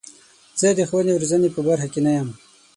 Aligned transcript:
زه 0.59 0.67
د 0.77 0.79
ښوونې 0.89 1.11
او 1.13 1.21
روزنې 1.21 1.49
په 1.55 1.61
برخه 1.67 1.87
کې 1.93 1.99
نه 2.05 2.11
یم. 2.17 2.29